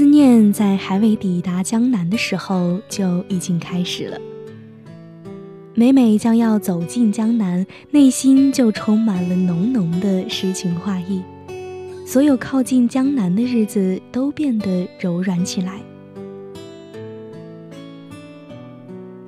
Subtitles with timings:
[0.00, 4.18] 思念在还未抵达江南的时候就已经开始了。
[5.74, 11.22] 每每将要走进江南，内心就充满了浓浓的诗情画意，
[12.06, 15.82] 所有靠近江南的日子都变得柔软起来。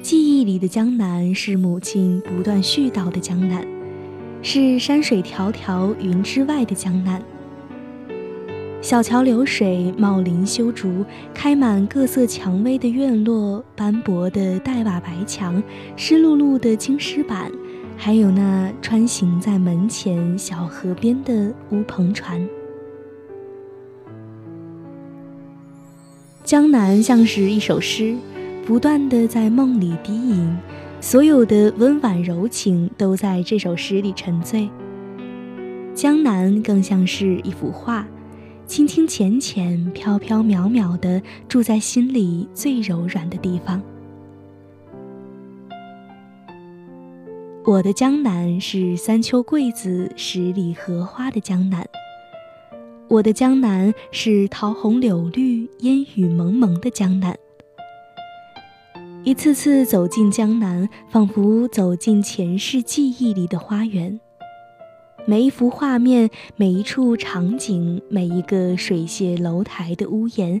[0.00, 3.62] 记忆里的江南是母亲不断絮叨的江南，
[4.40, 7.22] 是山水迢迢云之外的江南。
[8.84, 15.62] 小桥流水，茂林修竹，开满各色蔷薇的院落，斑驳的黛瓦白墙，
[15.96, 17.50] 湿漉漉的青石板，
[17.96, 22.46] 还有那穿行在门前小河边的乌篷船。
[26.44, 28.14] 江南像是一首诗，
[28.66, 30.54] 不断的在梦里低吟，
[31.00, 34.68] 所有的温婉柔情都在这首诗里沉醉。
[35.94, 38.06] 江南更像是一幅画。
[38.66, 43.80] 清清浅浅、飘飘渺渺的，住在心里最柔软的地方。
[47.64, 51.86] 我的江南是三秋桂子、十里荷花的江南。
[53.08, 57.36] 我的江南是桃红柳绿、烟雨蒙蒙的江南。
[59.22, 64.20] 一次次走进江南，仿佛走进前世记忆里的花园。
[65.26, 70.60] 每一幅画面，每一处场景，每一个水榭楼台的屋檐，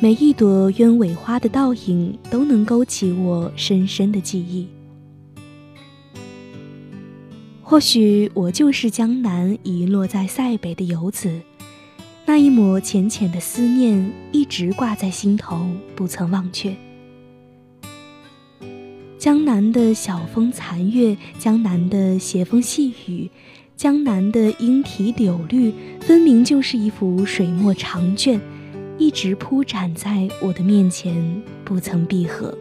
[0.00, 4.66] 每一朵鸢尾花的倒影，都能勾起我深深的记忆。
[7.62, 11.40] 或许我就是江南遗落在塞北的游子，
[12.26, 15.64] 那一抹浅浅的思念，一直挂在心头，
[15.94, 16.74] 不曾忘却。
[19.18, 23.30] 江南的晓风残月，江南的斜风细雨。
[23.78, 28.40] 江南的莺啼柳绿，分明就是一幅水墨长卷，
[28.98, 32.52] 一直铺展在我的面前，不曾闭合。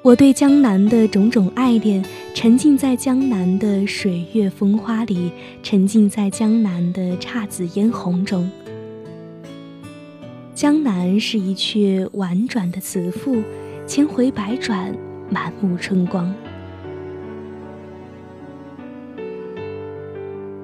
[0.00, 8.48] 我对江南的种种爱恋，沉浸在江南的水月风花里，沉浸在江南的姹紫嫣红中。
[10.54, 13.42] 江南是一阙婉转的词赋，
[13.88, 14.96] 千回百转，
[15.28, 16.32] 满目春光。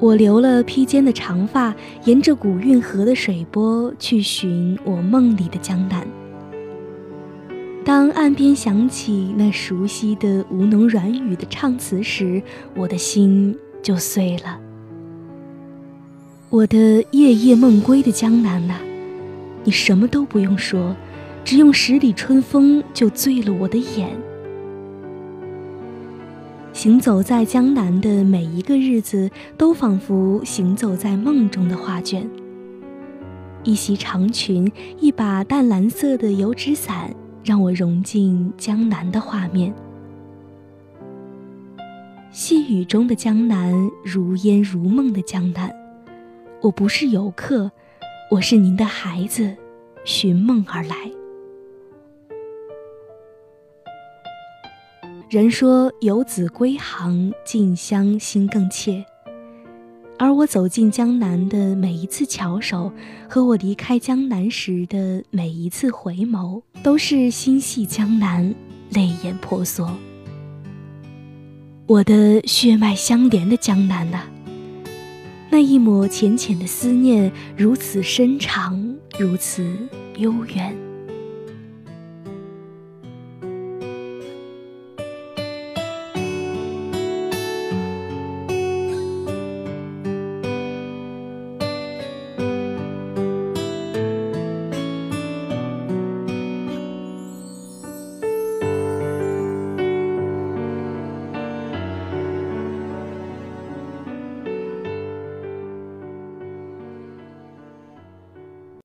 [0.00, 1.75] 我留了披肩的长发，
[2.05, 6.06] 沿着古运河的水波去寻我梦里的江南。
[7.84, 12.43] 当岸边响起那熟悉的吴侬软语的唱词时，
[12.75, 14.59] 我的心就碎了。
[16.49, 18.77] 我的夜夜梦归的江南呐，
[19.65, 20.97] 你什么都不用说，
[21.44, 24.09] 只用十里春风就醉了我的眼。
[26.81, 32.27] 行走在江南的每一个日子，都仿佛行走在梦中的画卷。
[33.63, 37.15] 一袭长裙，一把淡蓝色的油纸伞，
[37.45, 39.75] 让我融进江南的画面。
[42.31, 45.71] 细雨中的江南，如烟如梦的江南。
[46.62, 47.71] 我不是游客，
[48.31, 49.55] 我是您的孩子，
[50.07, 50.97] 寻梦而来。
[55.31, 59.05] 人说游子归航，近乡心更怯。
[60.19, 62.93] 而我走进江南的每一次翘首，
[63.29, 68.53] 和我离开江南时的每一次回眸，都是心系江南，
[68.91, 69.89] 泪眼婆娑。
[71.87, 74.25] 我的血脉相连的江南呐，
[75.49, 79.65] 那一抹浅浅的思念，如此深长，如此
[80.17, 80.89] 悠远。